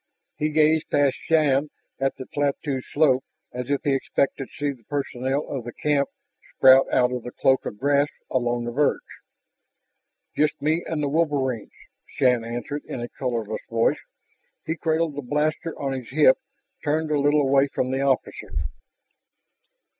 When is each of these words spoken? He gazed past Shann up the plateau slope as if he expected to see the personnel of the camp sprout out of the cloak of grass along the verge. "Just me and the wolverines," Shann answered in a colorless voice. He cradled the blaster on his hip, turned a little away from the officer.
He 0.35 0.49
gazed 0.49 0.89
past 0.89 1.15
Shann 1.29 1.69
up 2.01 2.15
the 2.15 2.25
plateau 2.25 2.81
slope 2.91 3.23
as 3.53 3.69
if 3.69 3.81
he 3.83 3.93
expected 3.93 4.49
to 4.49 4.55
see 4.55 4.75
the 4.75 4.83
personnel 4.85 5.47
of 5.47 5.63
the 5.63 5.73
camp 5.73 6.09
sprout 6.55 6.91
out 6.91 7.11
of 7.11 7.21
the 7.21 7.29
cloak 7.31 7.67
of 7.67 7.77
grass 7.77 8.07
along 8.31 8.63
the 8.65 8.71
verge. 8.71 8.97
"Just 10.35 10.59
me 10.59 10.83
and 10.87 11.03
the 11.03 11.07
wolverines," 11.07 11.69
Shann 12.07 12.43
answered 12.43 12.81
in 12.85 12.99
a 12.99 13.09
colorless 13.09 13.61
voice. 13.69 13.99
He 14.65 14.75
cradled 14.75 15.13
the 15.15 15.21
blaster 15.21 15.79
on 15.79 15.93
his 15.93 16.09
hip, 16.09 16.39
turned 16.83 17.11
a 17.11 17.19
little 17.19 17.41
away 17.47 17.67
from 17.67 17.91
the 17.91 18.01
officer. 18.01 18.53